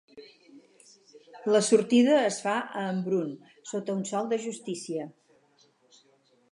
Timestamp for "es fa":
2.31-2.55